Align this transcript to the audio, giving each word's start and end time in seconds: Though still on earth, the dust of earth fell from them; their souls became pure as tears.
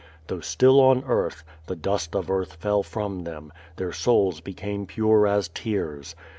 Though 0.25 0.39
still 0.39 0.79
on 0.81 1.03
earth, 1.05 1.43
the 1.67 1.75
dust 1.75 2.15
of 2.15 2.31
earth 2.31 2.53
fell 2.53 2.81
from 2.81 3.23
them; 3.23 3.53
their 3.75 3.91
souls 3.93 4.39
became 4.41 4.87
pure 4.87 5.27
as 5.27 5.47
tears. 5.49 6.15